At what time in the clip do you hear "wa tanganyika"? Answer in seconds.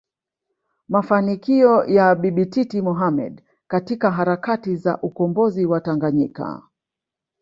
5.65-6.63